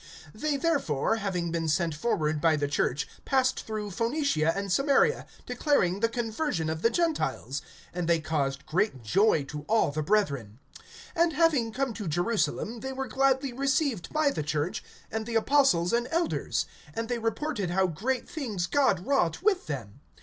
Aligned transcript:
(3)They 0.35 0.59
therefore, 0.59 1.17
having 1.17 1.51
been 1.51 1.67
sent 1.67 1.93
forward 1.93 2.41
by 2.41 2.55
the 2.55 2.67
church, 2.67 3.07
passed 3.23 3.67
through 3.67 3.91
Phoenicia 3.91 4.51
and 4.57 4.71
Samaria, 4.71 5.27
declaring 5.45 5.99
the 5.99 6.09
conversion 6.09 6.71
of 6.71 6.81
the 6.81 6.89
Gentiles; 6.89 7.61
and 7.93 8.07
they 8.09 8.19
caused 8.19 8.65
great 8.65 9.03
joy 9.03 9.43
to 9.43 9.61
all 9.69 9.91
the 9.91 10.01
brethren. 10.01 10.57
(4)And 11.15 11.33
having 11.33 11.71
come 11.71 11.93
to 11.93 12.07
Jerusalem, 12.07 12.79
they 12.79 12.93
were 12.93 13.07
gladly 13.07 13.53
received 13.53 14.11
by 14.11 14.31
the 14.31 14.41
church, 14.41 14.83
and 15.11 15.27
the 15.27 15.35
apostles 15.35 15.93
and 15.93 16.07
elders; 16.09 16.65
and 16.95 17.07
they 17.07 17.19
reported 17.19 17.69
how 17.69 17.85
great 17.85 18.27
things 18.27 18.65
God 18.65 19.05
wrought 19.05 19.43
with 19.43 19.67
them. 19.67 19.99